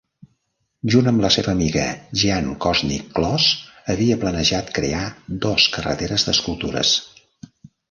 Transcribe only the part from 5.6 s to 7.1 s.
carreteres d'escultures.